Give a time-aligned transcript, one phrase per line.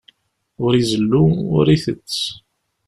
[0.63, 1.23] Ur izellu,
[1.57, 2.17] ur itett.